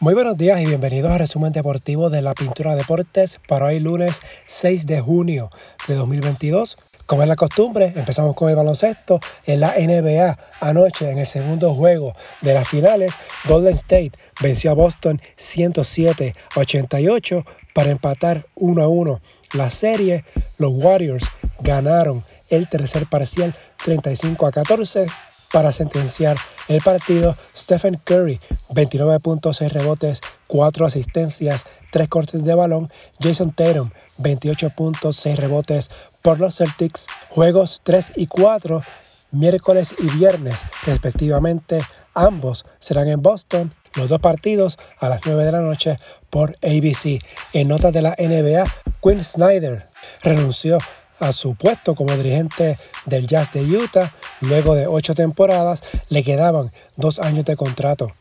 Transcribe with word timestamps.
Muy 0.00 0.14
buenos 0.14 0.38
días 0.38 0.60
y 0.60 0.64
bienvenidos 0.64 1.10
al 1.10 1.18
resumen 1.18 1.52
deportivo 1.52 2.08
de 2.08 2.22
la 2.22 2.32
Pintura 2.32 2.76
Deportes 2.76 3.40
para 3.48 3.66
hoy 3.66 3.80
lunes 3.80 4.20
6 4.46 4.86
de 4.86 5.00
junio 5.00 5.50
de 5.88 5.96
2022. 5.96 6.78
Como 7.04 7.24
es 7.24 7.28
la 7.28 7.34
costumbre, 7.34 7.92
empezamos 7.96 8.36
con 8.36 8.48
el 8.48 8.54
baloncesto 8.54 9.18
en 9.44 9.58
la 9.58 9.74
NBA. 9.76 10.38
Anoche, 10.60 11.10
en 11.10 11.18
el 11.18 11.26
segundo 11.26 11.74
juego 11.74 12.12
de 12.42 12.54
las 12.54 12.68
finales, 12.68 13.14
Golden 13.48 13.74
State 13.74 14.12
venció 14.40 14.70
a 14.70 14.74
Boston 14.74 15.20
107 15.34 16.32
a 16.54 16.60
88 16.60 17.44
para 17.74 17.90
empatar 17.90 18.46
1 18.54 18.80
a 18.80 18.86
1. 18.86 19.20
La 19.54 19.68
serie, 19.68 20.24
los 20.58 20.74
Warriors 20.74 21.28
ganaron 21.58 22.22
el 22.50 22.68
tercer 22.68 23.06
parcial 23.06 23.56
35 23.84 24.46
a 24.46 24.52
14 24.52 25.06
para 25.52 25.72
sentenciar 25.72 26.36
el 26.68 26.80
partido, 26.82 27.36
Stephen 27.56 28.00
Curry, 28.04 28.40
29 28.70 29.20
puntos, 29.20 29.56
6 29.58 29.72
rebotes, 29.72 30.20
4 30.46 30.86
asistencias, 30.86 31.64
3 31.90 32.08
cortes 32.08 32.44
de 32.44 32.54
balón. 32.54 32.90
Jason 33.20 33.52
Tatum, 33.52 33.90
28 34.18 34.70
puntos, 34.70 35.16
6 35.16 35.38
rebotes 35.38 35.90
por 36.22 36.40
los 36.40 36.56
Celtics. 36.56 37.06
Juegos 37.30 37.80
3 37.84 38.12
y 38.16 38.26
4, 38.26 38.82
miércoles 39.30 39.94
y 39.98 40.10
viernes, 40.18 40.56
respectivamente. 40.86 41.80
Ambos 42.14 42.66
serán 42.78 43.08
en 43.08 43.22
Boston. 43.22 43.72
Los 43.94 44.08
dos 44.08 44.20
partidos 44.20 44.78
a 44.98 45.08
las 45.08 45.20
9 45.24 45.44
de 45.44 45.52
la 45.52 45.60
noche 45.60 45.98
por 46.30 46.56
ABC. 46.62 47.20
En 47.52 47.68
notas 47.68 47.92
de 47.92 48.02
la 48.02 48.14
NBA, 48.18 48.64
Quinn 49.02 49.24
Snyder 49.24 49.88
renunció 50.22 50.78
a 51.18 51.32
su 51.32 51.54
puesto 51.54 51.94
como 51.94 52.16
dirigente 52.16 52.76
del 53.06 53.26
Jazz 53.26 53.52
de 53.52 53.62
Utah. 53.62 54.12
Luego 54.40 54.74
de 54.74 54.86
ocho 54.86 55.14
temporadas, 55.14 55.82
le 56.08 56.22
quedaban 56.22 56.72
dos 56.96 57.18
años 57.18 57.44
de 57.44 57.56
contrato. 57.56 58.12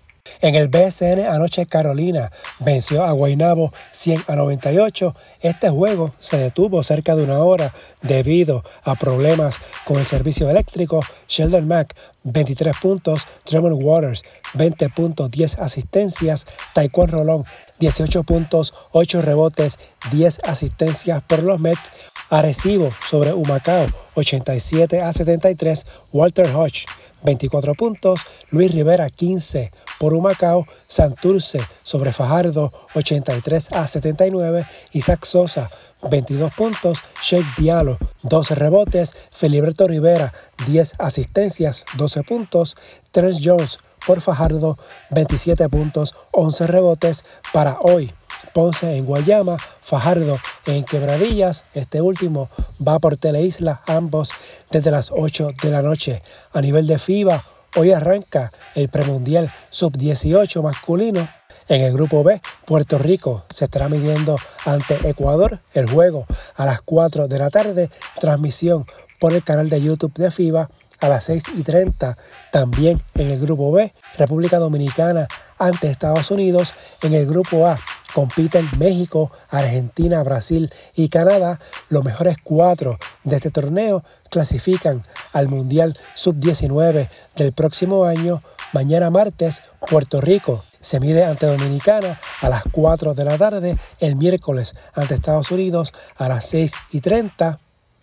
En 0.42 0.56
el 0.56 0.68
BSN 0.68 1.28
anoche 1.28 1.66
Carolina 1.66 2.32
venció 2.60 3.04
a 3.04 3.12
Guaynabo 3.12 3.72
100 3.92 4.24
a 4.28 4.36
98. 4.36 5.16
Este 5.42 5.70
juego 5.70 6.14
se 6.20 6.38
detuvo 6.38 6.84
cerca 6.84 7.16
de 7.16 7.24
una 7.24 7.40
hora 7.40 7.74
debido 8.02 8.64
a 8.84 8.96
problemas 8.96 9.58
con 9.86 9.98
el 9.98 10.06
servicio 10.06 10.50
eléctrico. 10.50 11.02
Sheldon 11.28 11.68
Mack 11.68 11.96
23 12.24 12.76
puntos, 12.82 13.26
Tremont 13.46 13.82
Waters 13.82 14.24
20 14.54 14.90
puntos, 14.90 15.32
10 15.32 15.60
asistencias, 15.60 16.46
Taekwondo 16.74 17.18
Rolón 17.18 17.46
18 17.80 18.24
puntos, 18.24 18.74
8 18.92 19.22
rebotes, 19.22 19.80
10 20.12 20.40
asistencias 20.44 21.22
por 21.26 21.44
los 21.44 21.60
Mets. 21.60 22.12
Arecibo 22.30 22.92
sobre 23.10 23.34
Humacao 23.34 23.86
87 24.16 25.02
a 25.02 25.14
73, 25.14 25.86
Walter 26.12 26.54
Hodge 26.54 26.86
24 27.24 27.74
puntos, 27.76 28.22
Luis 28.52 28.72
Rivera 28.72 29.10
15 29.10 29.72
por 30.00 30.14
Humacao, 30.14 30.66
Santurce 30.88 31.60
sobre 31.84 32.14
Fajardo 32.14 32.72
83 32.96 33.72
a 33.74 33.88
79, 33.88 34.66
Isaac 34.94 35.26
Sosa 35.26 35.68
22 36.10 36.54
puntos, 36.54 37.00
Sheikh 37.24 37.46
Diallo 37.58 37.98
12 38.24 38.56
rebotes, 38.56 39.14
Feliberto 39.32 39.88
Rivera 39.88 40.34
10 40.68 40.94
asistencias, 41.00 41.86
12 41.98 42.24
puntos, 42.24 42.78
Terence 43.12 43.42
Jones 43.44 43.80
por 44.06 44.22
Fajardo 44.22 44.78
27 45.12 45.68
puntos, 45.70 46.16
11 46.32 46.68
rebotes 46.68 47.26
para 47.52 47.78
hoy. 47.82 48.14
Ponce 48.58 48.98
en 48.98 49.06
Guayama, 49.06 49.56
Fajardo 49.84 50.40
en 50.66 50.84
Quebradillas. 50.84 51.64
Este 51.76 52.02
último 52.02 52.50
va 52.82 52.98
por 52.98 53.16
Teleisla, 53.16 53.84
ambos 53.86 54.32
desde 54.72 54.90
las 54.90 55.12
8 55.12 55.52
de 55.62 55.70
la 55.70 55.84
noche. 55.84 56.24
A 56.54 56.60
nivel 56.60 56.88
de 56.88 56.98
FIBA, 56.98 57.40
hoy 57.76 57.92
arranca 57.92 58.52
el 58.74 58.90
premundial 58.90 59.54
sub-18 59.70 60.64
masculino. 60.64 61.30
En 61.68 61.82
el 61.84 61.94
grupo 61.94 62.24
B, 62.24 62.42
Puerto 62.66 62.98
Rico 62.98 63.46
se 63.54 63.66
estará 63.66 63.90
midiendo 63.90 64.38
ante 64.66 65.08
Ecuador 65.08 65.60
el 65.76 65.88
juego 65.88 66.26
a 66.56 66.66
las 66.66 66.82
4 66.82 67.28
de 67.28 67.38
la 67.38 67.52
tarde. 67.52 67.92
Transmisión 68.20 68.88
por 69.20 69.34
el 69.34 69.44
canal 69.44 69.70
de 69.70 69.84
YouTube 69.84 70.16
de 70.16 70.32
FIBA 70.32 70.68
a 71.00 71.08
las 71.08 71.26
6 71.26 71.44
y 71.60 71.62
30. 71.62 72.18
También 72.52 73.04
en 73.14 73.30
el 73.30 73.40
grupo 73.40 73.72
B, 73.72 73.94
República 74.18 74.58
Dominicana 74.58 75.28
ante 75.60 75.92
Estados 75.92 76.32
Unidos. 76.32 76.74
En 77.04 77.14
el 77.14 77.28
grupo 77.28 77.68
A, 77.68 77.78
compiten 78.14 78.68
México, 78.78 79.32
Argentina, 79.50 80.24
Brasil 80.24 80.74
y 80.96 81.10
Canadá. 81.10 81.60
Los 81.90 82.04
mejores 82.04 82.38
cuatro 82.44 82.98
de 83.24 83.36
este 83.36 83.52
torneo 83.52 84.04
clasifican 84.30 85.06
al 85.34 85.48
Mundial 85.48 85.98
Sub-19 86.16 87.10
del 87.36 87.54
próximo 87.54 88.06
año. 88.06 88.42
Mañana 88.74 89.10
martes, 89.10 89.64
Puerto 89.90 90.20
Rico 90.20 90.62
se 90.82 91.00
mide 91.00 91.24
ante 91.24 91.46
Dominicana 91.46 92.20
a 92.42 92.50
las 92.50 92.64
4 92.72 93.14
de 93.14 93.26
la 93.26 93.38
tarde. 93.38 93.78
El 94.00 94.16
miércoles 94.16 94.76
ante 94.94 95.16
Estados 95.16 95.52
Unidos 95.52 95.94
a 96.18 96.28
las 96.28 96.46
6 96.50 96.72
y 96.92 97.02
30. 97.02 97.58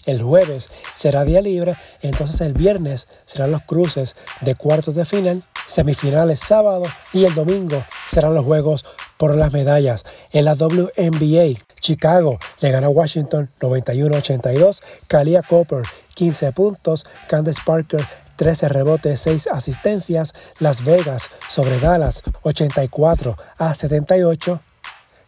El 0.06 0.22
jueves 0.22 0.71
será 0.94 1.25
día 1.25 1.41
libre, 1.41 1.76
entonces 2.03 2.41
el 2.42 2.53
viernes 2.53 3.09
serán 3.25 3.50
los 3.50 3.62
cruces 3.62 4.16
de 4.42 4.54
cuartos 4.54 4.94
de 4.94 5.06
final, 5.06 5.44
semifinales 5.66 6.41
sábado 6.41 6.84
y 7.12 7.25
el 7.25 7.34
domingo 7.34 7.82
serán 8.10 8.34
los 8.34 8.44
juegos 8.44 8.84
por 9.16 9.36
las 9.36 9.52
medallas. 9.52 10.04
En 10.32 10.44
la 10.44 10.54
WNBA, 10.54 11.60
Chicago 11.80 12.38
le 12.60 12.70
ganó 12.70 12.88
a 12.88 12.91
Washington 12.91 13.50
91-82, 13.60 14.80
Kalia 15.08 15.42
Cooper 15.42 15.82
15 16.14 16.53
puntos, 16.53 17.06
Candace 17.28 17.60
Parker 17.64 18.04
13 18.36 18.69
rebotes, 18.69 19.20
6 19.20 19.48
asistencias, 19.48 20.32
Las 20.58 20.84
Vegas 20.84 21.30
sobre 21.50 21.78
Dallas 21.78 22.22
84 22.42 23.36
a 23.58 23.74
78. 23.74 24.60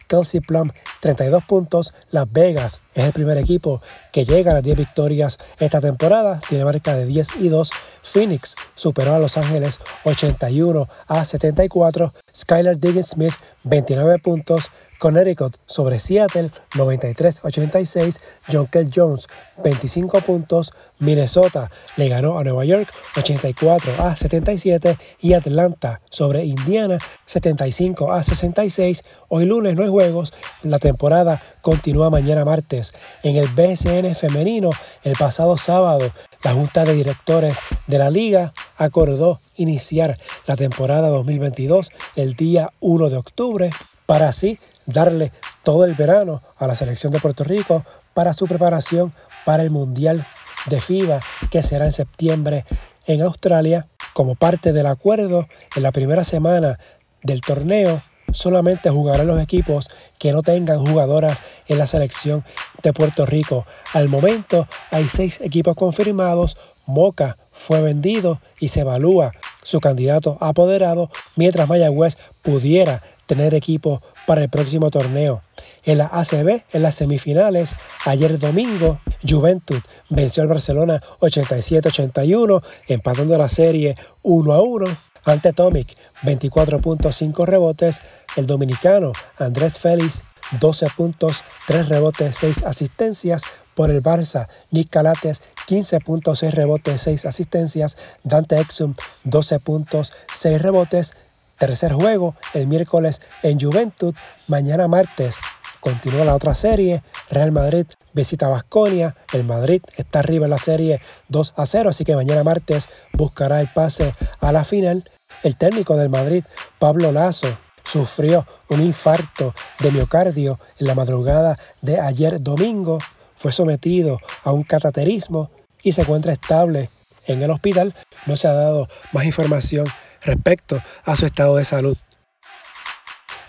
Kelsey 0.07 0.39
Plum 0.39 0.71
32 0.99 1.43
puntos. 1.45 1.93
Las 2.11 2.31
Vegas 2.31 2.83
es 2.93 3.05
el 3.05 3.13
primer 3.13 3.37
equipo 3.37 3.81
que 4.11 4.25
llega 4.25 4.51
a 4.51 4.55
las 4.55 4.63
10 4.63 4.77
victorias 4.77 5.37
esta 5.59 5.79
temporada. 5.79 6.39
Tiene 6.47 6.65
marca 6.65 6.95
de 6.95 7.05
10 7.05 7.27
y 7.41 7.49
2. 7.49 7.69
Phoenix 8.03 8.55
superó 8.75 9.15
a 9.15 9.19
Los 9.19 9.37
Ángeles 9.37 9.79
81 10.03 10.87
a 11.07 11.25
74. 11.25 12.13
Skylar 12.35 12.77
Diggins 12.77 13.07
Smith 13.07 13.33
29 13.63 14.19
puntos. 14.19 14.71
Connecticut 14.97 15.57
sobre 15.65 15.99
Seattle 15.99 16.49
93-86, 16.71 18.19
John 18.51 18.67
Kell 18.67 18.89
Jones 18.93 19.27
25 19.63 20.21
puntos, 20.21 20.71
Minnesota 20.99 21.69
le 21.97 22.09
ganó 22.09 22.37
a 22.37 22.43
Nueva 22.43 22.65
York 22.65 22.89
84 23.15 23.91
a 23.99 24.15
77 24.15 24.97
y 25.19 25.33
Atlanta 25.33 26.01
sobre 26.09 26.45
Indiana 26.45 26.97
75 27.25 28.11
a 28.11 28.23
66. 28.23 29.03
Hoy 29.29 29.45
lunes 29.45 29.75
no 29.75 29.83
hay 29.83 29.89
juegos, 29.89 30.33
la 30.63 30.79
temporada 30.87 31.41
continúa 31.61 32.09
mañana 32.09 32.45
martes. 32.45 32.93
En 33.21 33.35
el 33.35 33.47
BSN 33.47 34.15
femenino, 34.15 34.69
el 35.03 35.13
pasado 35.19 35.57
sábado, 35.57 36.09
la 36.43 36.53
Junta 36.53 36.85
de 36.85 36.93
Directores 36.93 37.57
de 37.87 37.97
la 37.97 38.09
Liga 38.09 38.53
acordó 38.77 39.41
iniciar 39.57 40.17
la 40.45 40.55
temporada 40.55 41.09
2022 41.09 41.89
el 42.15 42.35
día 42.35 42.71
1 42.79 43.09
de 43.09 43.17
octubre 43.17 43.69
para 44.05 44.29
así 44.29 44.57
darle 44.85 45.33
todo 45.63 45.83
el 45.83 45.93
verano 45.93 46.41
a 46.55 46.67
la 46.67 46.75
selección 46.77 47.11
de 47.11 47.19
Puerto 47.19 47.43
Rico 47.43 47.83
para 48.13 48.31
su 48.31 48.47
preparación 48.47 49.13
para 49.43 49.63
el 49.63 49.71
Mundial 49.71 50.25
de 50.67 50.79
FIBA 50.79 51.19
que 51.51 51.63
será 51.63 51.85
en 51.85 51.91
septiembre 51.91 52.63
en 53.05 53.21
Australia. 53.23 53.87
Como 54.13 54.35
parte 54.35 54.71
del 54.71 54.87
acuerdo, 54.87 55.47
en 55.75 55.83
la 55.83 55.91
primera 55.91 56.23
semana 56.23 56.79
del 57.23 57.41
torneo 57.41 58.01
solamente 58.37 58.89
jugarán 58.91 59.27
los 59.27 59.41
equipos 59.41 59.89
que 60.19 60.31
no 60.31 60.43
tengan 60.43 60.85
jugadoras 60.85 61.41
en 61.67 61.79
la 61.79 61.87
selección 61.87 62.45
de 62.83 62.93
Puerto 62.93 63.25
Rico. 63.25 63.65
Al 63.93 64.09
momento 64.09 64.67
hay 64.91 65.05
seis 65.05 65.41
equipos 65.41 65.75
confirmados. 65.75 66.55
Moca 66.85 67.37
fue 67.51 67.81
vendido 67.81 68.39
y 68.59 68.67
se 68.67 68.81
evalúa 68.81 69.31
su 69.63 69.81
candidato 69.81 70.37
apoderado, 70.39 71.09
mientras 71.35 71.67
Mayagüez 71.67 72.17
pudiera 72.41 73.03
tener 73.25 73.53
equipo 73.53 74.01
para 74.25 74.43
el 74.43 74.49
próximo 74.49 74.89
torneo. 74.89 75.41
En 75.83 75.97
la 75.97 76.05
ACB, 76.05 76.63
en 76.71 76.81
las 76.81 76.95
semifinales, 76.95 77.75
ayer 78.05 78.39
domingo, 78.39 78.99
Juventud 79.27 79.79
venció 80.09 80.43
al 80.43 80.49
Barcelona 80.49 81.01
87-81, 81.19 82.63
empatando 82.87 83.37
la 83.37 83.49
serie 83.49 83.97
1 84.21 84.53
a 84.53 84.61
1. 84.61 84.85
Ante 85.27 85.51
Tomic, 85.51 85.97
24.5 86.23 87.45
rebotes. 87.45 88.01
El 88.37 88.45
dominicano 88.45 89.11
Andrés 89.37 89.77
Félix, 89.77 90.23
12 90.61 90.87
puntos, 90.95 91.43
3 91.67 91.89
rebotes, 91.89 92.35
6 92.37 92.63
asistencias. 92.63 93.43
Por 93.75 93.91
el 93.91 94.01
Barça, 94.01 94.47
Nick 94.71 94.89
Calates, 94.89 95.41
15.6 95.67 96.51
rebotes, 96.51 97.01
6 97.01 97.25
asistencias. 97.25 97.97
Dante 98.23 98.57
Exum, 98.57 98.95
12 99.25 99.59
puntos, 99.59 100.13
6 100.33 100.61
rebotes. 100.61 101.13
Tercer 101.59 101.91
juego 101.91 102.35
el 102.53 102.67
miércoles 102.67 103.21
en 103.43 103.59
Juventud. 103.59 104.15
Mañana 104.47 104.87
martes 104.87 105.35
continúa 105.81 106.23
la 106.23 106.35
otra 106.35 106.55
serie. 106.55 107.03
Real 107.29 107.51
Madrid 107.51 107.85
visita 108.13 108.47
Basconia. 108.47 109.15
El 109.33 109.43
Madrid 109.43 109.81
está 109.97 110.19
arriba 110.19 110.45
en 110.45 110.51
la 110.51 110.57
serie 110.57 111.01
2 111.27 111.53
a 111.57 111.65
0, 111.65 111.89
así 111.89 112.05
que 112.05 112.15
mañana 112.15 112.45
martes 112.45 112.89
buscará 113.13 113.59
el 113.59 113.71
pase 113.73 114.15
a 114.39 114.51
la 114.53 114.63
final. 114.63 115.03
El 115.43 115.55
técnico 115.55 115.95
del 115.95 116.09
Madrid, 116.09 116.43
Pablo 116.79 117.11
Lazo, 117.11 117.47
sufrió 117.83 118.45
un 118.69 118.81
infarto 118.81 119.53
de 119.79 119.91
miocardio 119.91 120.59
en 120.79 120.87
la 120.87 120.95
madrugada 120.95 121.57
de 121.81 121.99
ayer 121.99 122.41
domingo, 122.41 122.97
fue 123.35 123.51
sometido 123.51 124.19
a 124.43 124.51
un 124.51 124.63
cateterismo 124.63 125.51
y 125.83 125.91
se 125.91 126.01
encuentra 126.01 126.33
estable 126.33 126.89
en 127.27 127.41
el 127.41 127.51
hospital. 127.51 127.95
No 128.25 128.35
se 128.35 128.47
ha 128.47 128.53
dado 128.53 128.89
más 129.13 129.25
información 129.25 129.87
respecto 130.21 130.81
a 131.05 131.15
su 131.15 131.25
estado 131.25 131.55
de 131.55 131.65
salud. 131.65 131.97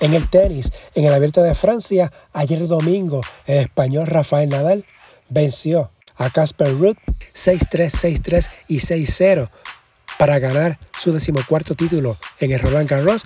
En 0.00 0.14
el 0.14 0.28
tenis, 0.28 0.70
en 0.94 1.06
el 1.06 1.12
Abierto 1.12 1.42
de 1.42 1.54
Francia, 1.54 2.12
ayer 2.32 2.69
domingo, 2.69 3.22
el 3.46 3.58
español 3.58 4.06
Rafael 4.06 4.50
Nadal 4.50 4.84
venció 5.28 5.90
a 6.16 6.30
Casper 6.30 6.70
Ruud 6.70 6.96
6-3, 7.34 8.20
6-3 8.20 8.50
y 8.69 8.78
6-0 8.78 9.50
para 10.18 10.38
ganar 10.38 10.78
su 10.98 11.12
decimocuarto 11.12 11.74
título 11.74 12.16
en 12.40 12.52
el 12.52 12.60
Roland 12.60 12.88
Garros 12.88 13.24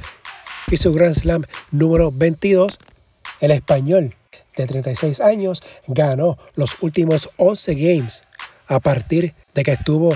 y 0.70 0.76
su 0.76 0.92
Grand 0.92 1.14
Slam 1.14 1.44
número 1.70 2.12
22. 2.12 2.78
El 3.40 3.50
español 3.50 4.14
de 4.56 4.66
36 4.66 5.20
años 5.20 5.62
ganó 5.88 6.38
los 6.54 6.82
últimos 6.82 7.30
11 7.38 7.74
games 7.74 8.22
a 8.68 8.78
partir 8.78 9.34
de 9.54 9.64
que 9.64 9.72
estuvo 9.72 10.14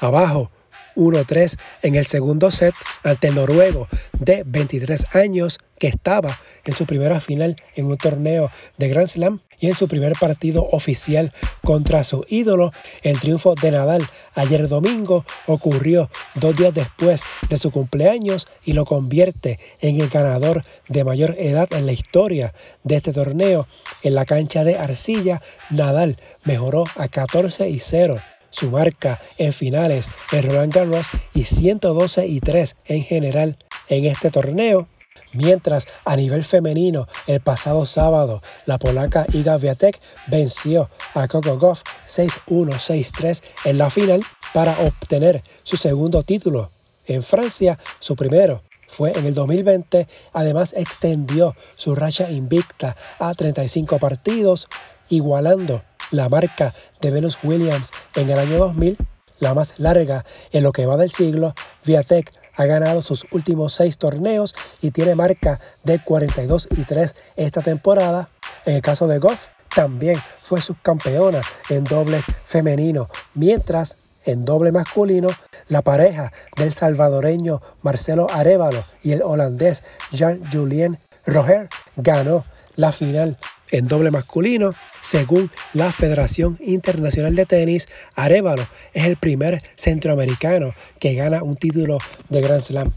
abajo 0.00 0.50
1-3 0.96 1.58
en 1.82 1.94
el 1.96 2.06
segundo 2.06 2.50
set 2.50 2.74
ante 3.02 3.28
el 3.28 3.34
noruego 3.34 3.88
de 4.12 4.44
23 4.46 5.06
años 5.14 5.58
que 5.78 5.88
estaba 5.88 6.38
en 6.64 6.76
su 6.76 6.86
primera 6.86 7.20
final 7.20 7.56
en 7.74 7.86
un 7.86 7.96
torneo 7.96 8.50
de 8.78 8.88
Grand 8.88 9.08
Slam 9.08 9.40
en 9.68 9.74
su 9.74 9.88
primer 9.88 10.14
partido 10.14 10.66
oficial 10.70 11.32
contra 11.64 12.04
su 12.04 12.24
ídolo. 12.28 12.72
El 13.02 13.18
triunfo 13.18 13.54
de 13.54 13.70
Nadal 13.70 14.06
ayer 14.34 14.68
domingo 14.68 15.24
ocurrió 15.46 16.10
dos 16.34 16.56
días 16.56 16.74
después 16.74 17.22
de 17.48 17.56
su 17.56 17.70
cumpleaños 17.70 18.46
y 18.64 18.72
lo 18.72 18.84
convierte 18.84 19.58
en 19.80 20.00
el 20.00 20.08
ganador 20.08 20.62
de 20.88 21.04
mayor 21.04 21.36
edad 21.38 21.68
en 21.72 21.86
la 21.86 21.92
historia 21.92 22.54
de 22.82 22.96
este 22.96 23.12
torneo. 23.12 23.66
En 24.02 24.14
la 24.14 24.24
cancha 24.24 24.64
de 24.64 24.76
arcilla, 24.78 25.40
Nadal 25.70 26.16
mejoró 26.44 26.84
a 26.96 27.08
14 27.08 27.68
y 27.68 27.80
0 27.80 28.20
su 28.54 28.70
marca 28.70 29.20
en 29.38 29.52
finales 29.52 30.08
en 30.30 30.44
Roland 30.44 30.72
Garros 30.72 31.06
y 31.34 31.42
112 31.42 32.26
y 32.28 32.40
3 32.40 32.76
en 32.86 33.02
general 33.02 33.56
en 33.88 34.04
este 34.04 34.30
torneo. 34.30 34.88
Mientras 35.34 35.88
a 36.04 36.16
nivel 36.16 36.44
femenino, 36.44 37.08
el 37.26 37.40
pasado 37.40 37.86
sábado, 37.86 38.40
la 38.66 38.78
polaca 38.78 39.26
Iga 39.32 39.58
Viatek 39.58 40.00
venció 40.28 40.88
a 41.12 41.28
Coco 41.28 41.58
Goff 41.58 41.82
6-1, 42.06 42.74
6-3 42.74 43.42
en 43.64 43.78
la 43.78 43.90
final 43.90 44.22
para 44.52 44.72
obtener 44.80 45.42
su 45.64 45.76
segundo 45.76 46.22
título. 46.22 46.70
En 47.06 47.22
Francia, 47.22 47.78
su 47.98 48.14
primero 48.16 48.62
fue 48.88 49.12
en 49.18 49.26
el 49.26 49.34
2020. 49.34 50.06
Además, 50.32 50.72
extendió 50.76 51.56
su 51.76 51.94
racha 51.94 52.30
invicta 52.30 52.96
a 53.18 53.34
35 53.34 53.98
partidos, 53.98 54.68
igualando 55.08 55.82
la 56.12 56.28
marca 56.28 56.72
de 57.00 57.10
Venus 57.10 57.38
Williams 57.42 57.90
en 58.14 58.30
el 58.30 58.38
año 58.38 58.58
2000, 58.58 58.96
la 59.40 59.52
más 59.54 59.78
larga 59.78 60.24
en 60.52 60.62
lo 60.62 60.70
que 60.70 60.86
va 60.86 60.96
del 60.96 61.10
siglo. 61.10 61.54
Viatek 61.84 62.32
ha 62.56 62.64
ganado 62.66 63.02
sus 63.02 63.26
últimos 63.32 63.74
seis 63.74 63.98
torneos 63.98 64.54
y 64.80 64.90
tiene 64.90 65.14
marca 65.14 65.60
de 65.82 65.98
42 66.02 66.68
y 66.76 66.82
3 66.84 67.14
esta 67.36 67.62
temporada. 67.62 68.28
En 68.64 68.76
el 68.76 68.82
caso 68.82 69.06
de 69.06 69.18
Goff, 69.18 69.48
también 69.74 70.16
fue 70.36 70.60
subcampeona 70.60 71.40
en 71.68 71.84
dobles 71.84 72.24
femenino, 72.44 73.08
mientras 73.34 73.96
en 74.24 74.44
doble 74.44 74.72
masculino, 74.72 75.28
la 75.68 75.82
pareja 75.82 76.32
del 76.56 76.72
salvadoreño 76.72 77.60
Marcelo 77.82 78.26
Arevalo 78.30 78.82
y 79.02 79.12
el 79.12 79.22
holandés 79.22 79.82
Jean-Julien 80.12 80.98
Roger 81.26 81.68
ganó 81.96 82.44
la 82.76 82.92
final 82.92 83.36
en 83.70 83.84
doble 83.84 84.10
masculino. 84.10 84.74
Según 85.00 85.50
la 85.72 85.92
Federación 85.92 86.58
Internacional 86.60 87.34
de 87.34 87.46
Tenis, 87.46 87.88
Arevalo 88.14 88.66
es 88.92 89.04
el 89.04 89.16
primer 89.16 89.62
centroamericano 89.76 90.74
que 90.98 91.14
gana 91.14 91.42
un 91.42 91.56
título 91.56 91.98
de 92.28 92.40
Grand 92.40 92.62
Slam. 92.62 92.92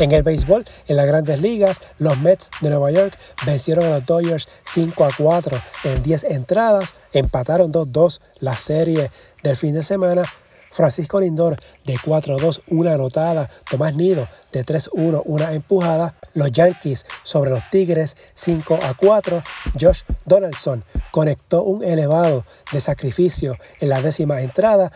En 0.00 0.12
el 0.12 0.22
béisbol, 0.22 0.64
en 0.86 0.96
las 0.96 1.06
grandes 1.06 1.40
ligas, 1.40 1.80
los 1.98 2.18
Mets 2.20 2.50
de 2.60 2.70
Nueva 2.70 2.90
York 2.90 3.18
vencieron 3.44 3.86
a 3.86 3.90
los 3.90 4.06
Dodgers 4.06 4.48
5 4.66 5.04
a 5.04 5.10
4 5.16 5.60
en 5.84 6.02
10 6.02 6.24
entradas, 6.24 6.94
empataron 7.12 7.72
2-2 7.72 8.20
la 8.38 8.56
serie 8.56 9.10
del 9.42 9.56
fin 9.56 9.74
de 9.74 9.82
semana 9.82 10.22
Francisco 10.70 11.20
Lindor 11.20 11.56
de 11.84 11.96
4-2, 11.96 12.62
una 12.68 12.94
anotada. 12.94 13.50
Tomás 13.70 13.94
Nido 13.94 14.28
de 14.52 14.64
3-1, 14.64 15.22
una 15.24 15.52
empujada. 15.52 16.14
Los 16.34 16.52
Yankees 16.52 17.06
sobre 17.22 17.50
los 17.50 17.68
Tigres 17.70 18.16
5-4. 18.36 19.42
Josh 19.80 20.02
Donaldson 20.24 20.84
conectó 21.10 21.62
un 21.62 21.82
elevado 21.82 22.44
de 22.72 22.80
sacrificio 22.80 23.56
en 23.80 23.88
la 23.88 24.00
décima 24.00 24.40
entrada 24.42 24.92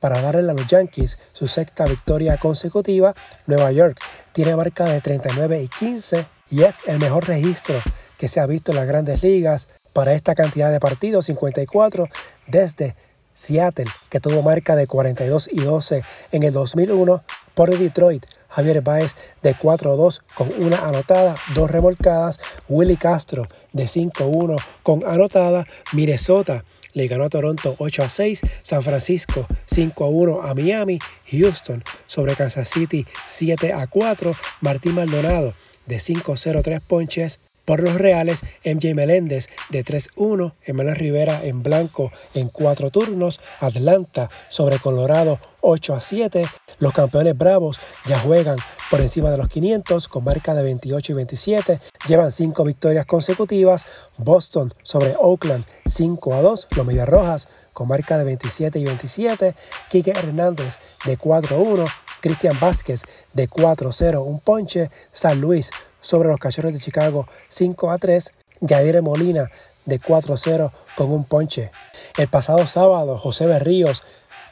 para 0.00 0.20
darle 0.20 0.50
a 0.50 0.54
los 0.54 0.68
Yankees 0.68 1.18
su 1.32 1.48
sexta 1.48 1.86
victoria 1.86 2.36
consecutiva. 2.36 3.14
Nueva 3.46 3.72
York 3.72 3.98
tiene 4.32 4.54
marca 4.54 4.84
de 4.84 5.00
39 5.00 5.62
y 5.62 5.68
15 5.68 6.26
y 6.50 6.62
es 6.62 6.80
el 6.86 6.98
mejor 6.98 7.26
registro 7.26 7.74
que 8.18 8.28
se 8.28 8.40
ha 8.40 8.46
visto 8.46 8.72
en 8.72 8.78
las 8.78 8.86
grandes 8.86 9.22
ligas 9.22 9.68
para 9.92 10.12
esta 10.12 10.34
cantidad 10.34 10.70
de 10.70 10.80
partidos, 10.80 11.26
54, 11.26 12.08
desde 12.46 12.94
Seattle, 13.36 13.86
que 14.08 14.18
tuvo 14.18 14.42
marca 14.42 14.74
de 14.74 14.86
42 14.86 15.50
y 15.52 15.60
12 15.60 16.02
en 16.32 16.42
el 16.42 16.52
2001, 16.52 17.22
por 17.54 17.76
Detroit, 17.76 18.24
Javier 18.48 18.80
Baez 18.82 19.14
de 19.42 19.54
4-2 19.54 20.20
con 20.34 20.50
una 20.58 20.78
anotada, 20.86 21.36
dos 21.54 21.70
remolcadas, 21.70 22.38
Willy 22.68 22.96
Castro 22.96 23.46
de 23.72 23.84
5-1 23.84 24.56
con 24.82 25.04
anotada, 25.06 25.66
Minnesota 25.92 26.64
le 26.92 27.08
ganó 27.08 27.24
a 27.24 27.28
Toronto 27.28 27.74
8 27.78 28.08
6, 28.08 28.40
San 28.62 28.82
Francisco 28.82 29.46
5 29.66 30.06
1 30.06 30.42
a 30.42 30.54
Miami, 30.54 30.98
Houston 31.30 31.84
sobre 32.06 32.34
Kansas 32.34 32.68
City 32.68 33.06
7 33.26 33.74
4, 33.90 34.34
Martín 34.62 34.94
Maldonado 34.94 35.52
de 35.84 35.96
5-0 35.96 36.62
3 36.62 36.80
ponches, 36.80 37.40
por 37.66 37.82
los 37.82 37.96
Reales, 37.96 38.40
MJ 38.64 38.94
Meléndez 38.94 39.50
de 39.68 39.84
3-1, 39.84 40.54
Emmanuel 40.64 40.96
Rivera 40.96 41.44
en 41.44 41.62
blanco 41.62 42.10
en 42.32 42.48
cuatro 42.48 42.90
turnos, 42.90 43.40
Atlanta 43.60 44.30
sobre 44.48 44.78
Colorado 44.78 45.38
8 45.66 45.94
a 45.94 46.00
7. 46.00 46.46
Los 46.78 46.92
campeones 46.92 47.36
bravos 47.36 47.78
ya 48.06 48.18
juegan 48.20 48.56
por 48.90 49.00
encima 49.00 49.30
de 49.30 49.36
los 49.36 49.48
500 49.48 50.06
con 50.08 50.22
marca 50.22 50.54
de 50.54 50.62
28 50.62 51.12
y 51.12 51.14
27. 51.16 51.80
Llevan 52.06 52.30
5 52.30 52.64
victorias 52.64 53.04
consecutivas. 53.04 53.84
Boston 54.16 54.72
sobre 54.82 55.14
Oakland 55.18 55.64
5 55.86 56.34
a 56.34 56.42
2. 56.42 56.68
Los 56.76 56.86
Medias 56.86 57.08
Rojas 57.08 57.48
con 57.72 57.88
marca 57.88 58.16
de 58.16 58.24
27 58.24 58.78
y 58.78 58.84
27. 58.84 59.54
Quique 59.90 60.12
Hernández 60.12 60.98
de 61.04 61.16
4 61.16 61.56
a 61.56 61.58
1. 61.58 61.86
Cristian 62.26 62.58
Vázquez 62.58 63.02
de 63.34 63.48
4-0, 63.48 64.20
un 64.24 64.40
ponche. 64.40 64.90
San 65.12 65.40
Luis 65.40 65.70
sobre 66.00 66.28
los 66.28 66.40
Cachorros 66.40 66.72
de 66.72 66.80
Chicago 66.80 67.24
5 67.48 67.92
a 67.92 67.98
3. 67.98 68.34
Yadir 68.62 69.00
Molina 69.00 69.48
de 69.84 70.00
4-0 70.00 70.72
con 70.96 71.12
un 71.12 71.22
ponche. 71.22 71.70
El 72.18 72.26
pasado 72.26 72.66
sábado, 72.66 73.16
José 73.16 73.46
Berríos 73.46 74.02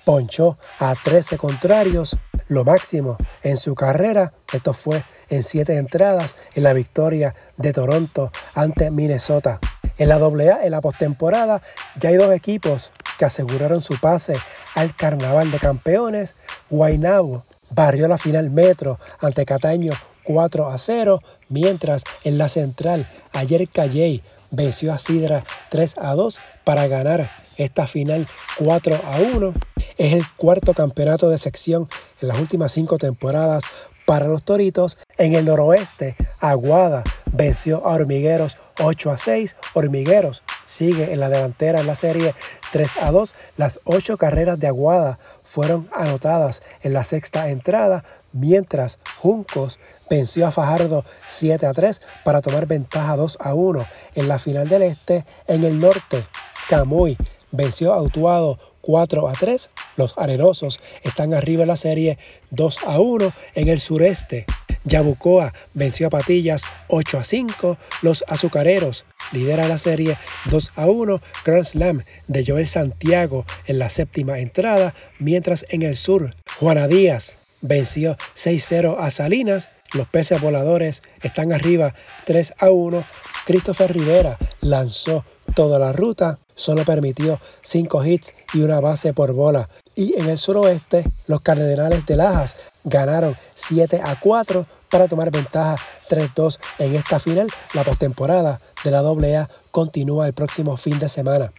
ponchó 0.04 0.56
a 0.78 0.94
13 0.94 1.36
contrarios, 1.36 2.16
lo 2.46 2.62
máximo 2.62 3.16
en 3.42 3.56
su 3.56 3.74
carrera. 3.74 4.32
Esto 4.52 4.72
fue 4.72 5.04
en 5.28 5.42
7 5.42 5.76
entradas 5.76 6.36
en 6.54 6.62
la 6.62 6.74
victoria 6.74 7.34
de 7.56 7.72
Toronto 7.72 8.30
ante 8.54 8.92
Minnesota. 8.92 9.58
En 9.98 10.08
la 10.08 10.16
AA, 10.16 10.64
en 10.64 10.70
la 10.70 10.80
postemporada, 10.80 11.60
ya 11.98 12.10
hay 12.10 12.16
dos 12.16 12.32
equipos 12.32 12.92
que 13.18 13.24
aseguraron 13.24 13.80
su 13.80 13.98
pase 13.98 14.36
al 14.76 14.94
Carnaval 14.94 15.50
de 15.50 15.58
Campeones. 15.58 16.36
Guaynabo 16.70 17.44
barrió 17.70 18.08
la 18.08 18.18
final 18.18 18.50
metro 18.50 18.98
ante 19.20 19.44
Cataño 19.44 19.92
4 20.24 20.68
a 20.68 20.78
0, 20.78 21.20
mientras 21.48 22.02
en 22.24 22.38
la 22.38 22.48
central 22.48 23.08
ayer 23.32 23.68
Calley 23.68 24.22
venció 24.50 24.92
a 24.92 24.98
Sidra 24.98 25.44
3 25.70 25.96
a 25.98 26.14
2 26.14 26.38
para 26.64 26.86
ganar 26.86 27.30
esta 27.58 27.86
final 27.86 28.26
4 28.58 29.00
a 29.04 29.18
1. 29.36 29.54
Es 29.98 30.12
el 30.12 30.24
cuarto 30.36 30.74
campeonato 30.74 31.28
de 31.28 31.38
sección 31.38 31.88
en 32.20 32.28
las 32.28 32.38
últimas 32.38 32.72
cinco 32.72 32.98
temporadas 32.98 33.64
para 34.06 34.26
los 34.26 34.44
Toritos. 34.44 34.98
En 35.18 35.34
el 35.34 35.44
noroeste, 35.44 36.16
Aguada 36.40 37.04
venció 37.32 37.86
a 37.86 37.94
Hormigueros 37.94 38.56
8 38.80 39.10
a 39.10 39.16
6. 39.16 39.56
Hormigueros 39.74 40.42
sigue 40.66 41.12
en 41.12 41.20
la 41.20 41.28
delantera 41.28 41.80
en 41.80 41.86
la 41.86 41.94
serie 41.94 42.34
3 42.72 42.90
a 43.02 43.10
2. 43.10 43.34
Las 43.56 43.80
ocho 43.84 44.16
carreras 44.16 44.58
de 44.58 44.66
Aguada 44.66 45.18
fueron 45.42 45.88
anotadas 45.92 46.62
en 46.82 46.92
la 46.92 47.04
sexta 47.04 47.48
entrada, 47.50 48.04
mientras 48.32 48.98
Juncos 49.18 49.78
venció 50.10 50.46
a 50.46 50.52
Fajardo 50.52 51.04
7 51.26 51.66
a 51.66 51.72
3 51.72 52.02
para 52.24 52.40
tomar 52.40 52.66
ventaja 52.66 53.16
2 53.16 53.38
a 53.40 53.54
1 53.54 53.86
en 54.14 54.28
la 54.28 54.38
final 54.38 54.68
del 54.68 54.82
este. 54.82 55.24
En 55.46 55.64
el 55.64 55.80
norte, 55.80 56.24
Camuy 56.68 57.16
venció 57.52 57.92
a 57.94 58.02
Utuado 58.02 58.58
4 58.80 59.28
a 59.28 59.32
3. 59.32 59.70
Los 59.96 60.14
arenosos 60.16 60.80
están 61.02 61.34
arriba 61.34 61.62
en 61.62 61.68
la 61.68 61.76
serie 61.76 62.18
2 62.50 62.78
a 62.86 63.00
1. 63.00 63.32
En 63.54 63.68
el 63.68 63.80
sureste, 63.80 64.46
Yabucoa 64.84 65.52
venció 65.72 66.06
a 66.06 66.10
Patillas 66.10 66.64
8 66.88 67.18
a 67.18 67.24
5. 67.24 67.78
Los 68.02 68.24
Azucareros 68.28 69.06
lidera 69.32 69.66
la 69.68 69.78
serie 69.78 70.16
2 70.50 70.72
a 70.76 70.86
1. 70.86 71.20
Grand 71.44 71.64
Slam 71.64 72.04
de 72.28 72.44
Joel 72.46 72.68
Santiago 72.68 73.44
en 73.66 73.78
la 73.78 73.90
séptima 73.90 74.38
entrada, 74.38 74.94
mientras 75.18 75.66
en 75.70 75.82
el 75.82 75.96
sur 75.96 76.30
Juana 76.58 76.86
Díaz 76.88 77.38
venció 77.60 78.16
6-0 78.34 78.96
a 78.98 79.10
Salinas. 79.10 79.70
Los 79.94 80.08
peces 80.08 80.40
voladores 80.40 81.02
están 81.22 81.52
arriba 81.52 81.94
3 82.26 82.54
a 82.58 82.70
1. 82.70 83.04
Christopher 83.46 83.92
Rivera 83.92 84.38
lanzó 84.60 85.24
toda 85.54 85.78
la 85.78 85.92
ruta, 85.92 86.38
solo 86.54 86.84
permitió 86.84 87.40
5 87.62 88.04
hits 88.04 88.34
y 88.52 88.60
una 88.60 88.80
base 88.80 89.12
por 89.12 89.32
bola. 89.32 89.68
Y 89.94 90.14
en 90.20 90.28
el 90.28 90.38
suroeste, 90.38 91.04
los 91.26 91.40
Cardenales 91.40 92.06
de 92.06 92.16
Lajas 92.16 92.56
ganaron 92.84 93.36
7 93.54 94.00
a 94.02 94.18
4 94.18 94.66
para 94.90 95.08
tomar 95.08 95.30
ventaja 95.30 95.76
3-2 96.08 96.58
en 96.78 96.94
esta 96.94 97.18
final. 97.18 97.48
La 97.72 97.82
postemporada 97.82 98.60
de 98.84 98.90
la 98.90 99.00
AA 99.00 99.48
continúa 99.70 100.26
el 100.26 100.34
próximo 100.34 100.76
fin 100.76 100.98
de 100.98 101.08
semana. 101.08 101.52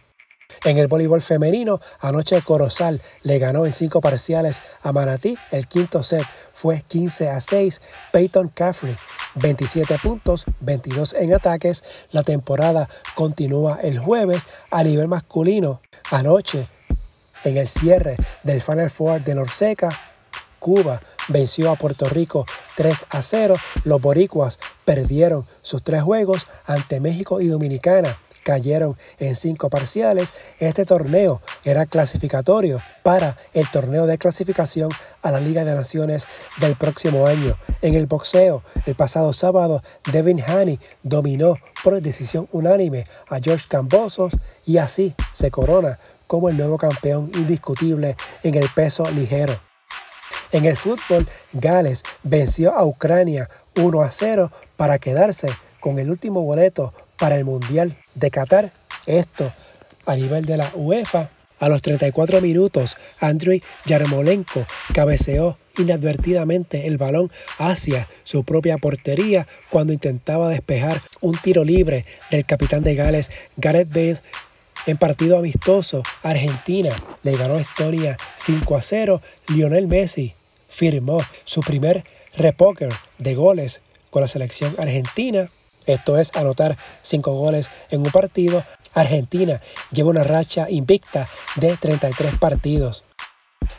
En 0.64 0.78
el 0.78 0.88
voleibol 0.88 1.22
femenino, 1.22 1.80
anoche 2.00 2.40
Corozal 2.42 3.00
le 3.22 3.38
ganó 3.38 3.66
en 3.66 3.72
cinco 3.72 4.00
parciales 4.00 4.62
a 4.82 4.92
Manatí. 4.92 5.36
El 5.50 5.66
quinto 5.66 6.02
set 6.02 6.26
fue 6.52 6.82
15 6.86 7.30
a 7.30 7.40
6. 7.40 7.80
Peyton 8.12 8.48
Caffrey, 8.48 8.96
27 9.36 9.98
puntos, 9.98 10.44
22 10.60 11.14
en 11.14 11.34
ataques. 11.34 11.84
La 12.10 12.22
temporada 12.22 12.88
continúa 13.14 13.78
el 13.82 13.98
jueves 13.98 14.46
a 14.70 14.82
nivel 14.82 15.08
masculino. 15.08 15.82
Anoche, 16.10 16.66
en 17.44 17.56
el 17.56 17.68
cierre 17.68 18.16
del 18.42 18.60
Final 18.60 18.90
Four 18.90 19.22
de 19.22 19.34
Norseca, 19.34 19.90
Cuba 20.66 21.00
venció 21.28 21.70
a 21.70 21.76
Puerto 21.76 22.08
Rico 22.08 22.44
3 22.74 23.04
a 23.10 23.22
0. 23.22 23.54
Los 23.84 24.02
boricuas 24.02 24.58
perdieron 24.84 25.46
sus 25.62 25.84
tres 25.84 26.02
juegos 26.02 26.48
ante 26.64 26.98
México 26.98 27.40
y 27.40 27.46
Dominicana. 27.46 28.18
Cayeron 28.42 28.96
en 29.20 29.36
cinco 29.36 29.70
parciales. 29.70 30.34
Este 30.58 30.84
torneo 30.84 31.40
era 31.62 31.86
clasificatorio 31.86 32.82
para 33.04 33.36
el 33.54 33.70
torneo 33.70 34.08
de 34.08 34.18
clasificación 34.18 34.90
a 35.22 35.30
la 35.30 35.38
Liga 35.38 35.64
de 35.64 35.76
Naciones 35.76 36.26
del 36.56 36.74
próximo 36.74 37.28
año. 37.28 37.56
En 37.80 37.94
el 37.94 38.06
boxeo, 38.06 38.64
el 38.86 38.96
pasado 38.96 39.32
sábado, 39.32 39.84
Devin 40.10 40.42
Haney 40.44 40.80
dominó 41.04 41.58
por 41.84 42.00
decisión 42.00 42.48
unánime 42.50 43.04
a 43.28 43.38
George 43.38 43.66
Cambosos 43.68 44.32
y 44.64 44.78
así 44.78 45.14
se 45.32 45.52
corona 45.52 46.00
como 46.26 46.48
el 46.48 46.56
nuevo 46.56 46.76
campeón 46.76 47.30
indiscutible 47.36 48.16
en 48.42 48.56
el 48.56 48.68
peso 48.74 49.08
ligero. 49.10 49.65
En 50.52 50.64
el 50.64 50.76
fútbol, 50.76 51.26
Gales 51.52 52.02
venció 52.22 52.74
a 52.74 52.84
Ucrania 52.84 53.48
1 53.76 54.02
a 54.02 54.10
0 54.10 54.50
para 54.76 54.98
quedarse 54.98 55.48
con 55.80 55.98
el 55.98 56.10
último 56.10 56.42
boleto 56.42 56.92
para 57.18 57.36
el 57.36 57.44
Mundial 57.44 57.96
de 58.14 58.30
Qatar. 58.30 58.72
Esto 59.06 59.52
a 60.06 60.16
nivel 60.16 60.44
de 60.44 60.56
la 60.56 60.70
UEFA. 60.74 61.30
A 61.58 61.70
los 61.70 61.80
34 61.80 62.42
minutos, 62.42 62.96
Andriy 63.20 63.62
Yarmolenko 63.86 64.66
cabeceó 64.92 65.56
inadvertidamente 65.78 66.86
el 66.86 66.98
balón 66.98 67.30
hacia 67.58 68.08
su 68.24 68.44
propia 68.44 68.76
portería 68.76 69.46
cuando 69.70 69.94
intentaba 69.94 70.50
despejar 70.50 71.00
un 71.22 71.34
tiro 71.34 71.64
libre 71.64 72.04
del 72.30 72.44
capitán 72.44 72.82
de 72.82 72.94
Gales, 72.94 73.30
Gareth 73.56 73.88
Bale, 73.88 74.18
en 74.86 74.96
partido 74.98 75.36
amistoso, 75.36 76.02
Argentina 76.22 76.94
le 77.22 77.36
ganó 77.36 77.56
a 77.56 77.60
Estonia 77.60 78.16
5 78.36 78.76
a 78.76 78.82
0. 78.82 79.20
Lionel 79.48 79.88
Messi 79.88 80.34
firmó 80.68 81.20
su 81.44 81.60
primer 81.60 82.04
repoker 82.36 82.92
de 83.18 83.34
goles 83.34 83.82
con 84.10 84.22
la 84.22 84.28
selección 84.28 84.72
argentina. 84.78 85.46
Esto 85.86 86.18
es 86.18 86.34
anotar 86.34 86.76
5 87.02 87.32
goles 87.32 87.70
en 87.90 88.02
un 88.02 88.12
partido. 88.12 88.64
Argentina 88.94 89.60
lleva 89.90 90.10
una 90.10 90.24
racha 90.24 90.70
invicta 90.70 91.28
de 91.56 91.76
33 91.76 92.38
partidos. 92.38 93.04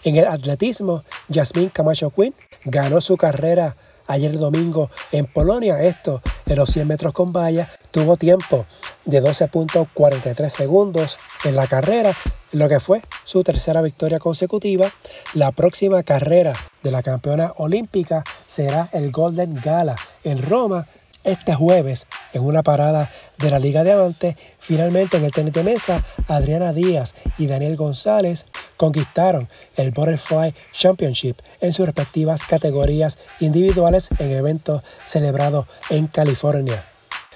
En 0.03 0.15
el 0.15 0.25
atletismo, 0.25 1.03
Jasmine 1.33 1.71
Camacho 1.71 2.09
Quinn 2.09 2.33
ganó 2.65 3.01
su 3.01 3.17
carrera 3.17 3.75
ayer 4.07 4.37
domingo 4.37 4.89
en 5.11 5.25
Polonia. 5.25 5.81
Esto 5.81 6.21
en 6.45 6.55
los 6.55 6.69
100 6.71 6.87
metros 6.87 7.13
con 7.13 7.31
valla 7.31 7.69
tuvo 7.91 8.15
tiempo 8.15 8.65
de 9.05 9.21
12.43 9.21 10.49
segundos 10.49 11.17
en 11.43 11.55
la 11.55 11.67
carrera, 11.67 12.13
lo 12.51 12.67
que 12.69 12.79
fue 12.79 13.01
su 13.23 13.43
tercera 13.43 13.81
victoria 13.81 14.19
consecutiva. 14.19 14.91
La 15.33 15.51
próxima 15.51 16.03
carrera 16.03 16.53
de 16.83 16.91
la 16.91 17.03
campeona 17.03 17.53
olímpica 17.57 18.23
será 18.27 18.87
el 18.93 19.11
Golden 19.11 19.59
Gala 19.61 19.95
en 20.23 20.41
Roma 20.41 20.87
este 21.27 21.53
jueves 21.53 22.07
en 22.33 22.43
una 22.43 22.63
parada 22.63 23.11
de 23.37 23.51
la 23.51 23.59
Liga 23.59 23.83
Diamante. 23.83 24.37
Finalmente 24.59 25.17
en 25.17 25.25
el 25.25 25.31
tenis 25.31 25.53
de 25.53 25.63
mesa, 25.63 26.03
Adriana 26.27 26.73
Díaz 26.73 27.15
y 27.37 27.47
Daniel 27.47 27.75
González 27.75 28.45
conquistaron 28.77 29.49
el 29.75 29.91
Butterfly 29.91 30.53
Championship 30.71 31.37
en 31.59 31.73
sus 31.73 31.85
respectivas 31.85 32.43
categorías 32.47 33.17
individuales 33.39 34.09
en 34.19 34.31
eventos 34.31 34.83
celebrados 35.03 35.65
en 35.89 36.07
California. 36.07 36.85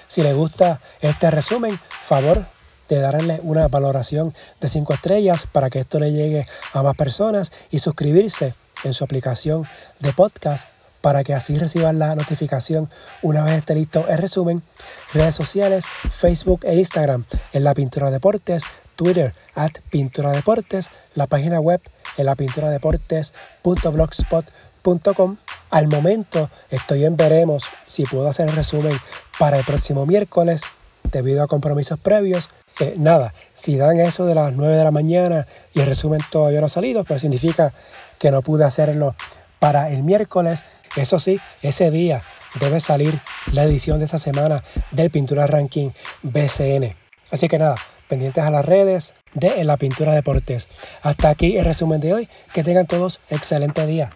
Si 0.06 0.22
les 0.22 0.34
gusta 0.34 0.80
este 1.00 1.30
resumen, 1.30 1.78
favor 2.04 2.44
de 2.88 2.98
darle 2.98 3.40
una 3.42 3.68
valoración 3.68 4.34
de 4.60 4.68
5 4.68 4.94
estrellas 4.94 5.46
para 5.50 5.70
que 5.70 5.80
esto 5.80 5.98
le 5.98 6.12
llegue 6.12 6.46
a 6.74 6.82
más 6.82 6.94
personas 6.96 7.52
y 7.70 7.78
suscribirse 7.78 8.54
en 8.84 8.94
su 8.94 9.04
aplicación 9.04 9.66
de 10.00 10.12
podcast 10.12 10.68
para 11.00 11.24
que 11.24 11.34
así 11.34 11.58
reciban 11.58 11.98
la 11.98 12.14
notificación 12.14 12.88
una 13.22 13.42
vez 13.42 13.58
esté 13.58 13.74
listo 13.74 14.06
el 14.08 14.18
resumen. 14.18 14.62
Redes 15.12 15.34
sociales, 15.34 15.84
Facebook 15.84 16.60
e 16.64 16.76
Instagram 16.76 17.24
en 17.52 17.64
La 17.64 17.74
Pintura 17.74 18.10
Deportes, 18.10 18.62
Twitter 18.96 19.34
at 19.54 19.72
Pintura 19.90 20.32
Deportes, 20.32 20.90
la 21.14 21.26
página 21.26 21.60
web 21.60 21.82
en 22.16 22.24
la 22.26 22.34
pintura 22.34 22.70
deportes.blogspot.com. 22.70 25.36
Al 25.70 25.86
momento 25.88 26.50
estoy 26.70 27.04
en 27.04 27.16
veremos 27.16 27.64
si 27.82 28.04
puedo 28.04 28.28
hacer 28.28 28.48
el 28.48 28.56
resumen 28.56 28.96
para 29.38 29.58
el 29.58 29.64
próximo 29.64 30.06
miércoles 30.06 30.62
debido 31.10 31.42
a 31.42 31.46
compromisos 31.46 31.98
previos. 31.98 32.48
Eh, 32.80 32.94
nada, 32.98 33.34
si 33.54 33.76
dan 33.76 34.00
eso 34.00 34.24
de 34.26 34.34
las 34.34 34.54
9 34.54 34.76
de 34.76 34.84
la 34.84 34.90
mañana 34.90 35.46
y 35.74 35.80
el 35.80 35.86
resumen 35.86 36.20
todavía 36.30 36.60
no 36.60 36.66
ha 36.66 36.70
salido, 36.70 37.04
pues 37.04 37.22
significa 37.22 37.72
que 38.18 38.30
no 38.30 38.42
pude 38.42 38.64
hacerlo 38.64 39.14
para 39.58 39.90
el 39.90 40.02
miércoles. 40.02 40.64
Eso 40.96 41.18
sí, 41.18 41.40
ese 41.62 41.90
día 41.90 42.22
debe 42.60 42.80
salir 42.80 43.18
la 43.52 43.64
edición 43.64 43.98
de 43.98 44.06
esta 44.06 44.18
semana 44.18 44.62
del 44.90 45.10
Pintura 45.10 45.46
Ranking 45.46 45.90
BCN. 46.22 46.94
Así 47.30 47.48
que 47.48 47.58
nada, 47.58 47.76
pendientes 48.12 48.44
a 48.44 48.50
las 48.50 48.66
redes 48.66 49.14
de 49.32 49.64
La 49.64 49.78
Pintura 49.78 50.12
Deportes. 50.12 50.68
Hasta 51.00 51.30
aquí 51.30 51.56
el 51.56 51.64
resumen 51.64 51.98
de 51.98 52.12
hoy. 52.12 52.28
Que 52.52 52.62
tengan 52.62 52.86
todos 52.86 53.20
excelente 53.30 53.86
día. 53.86 54.10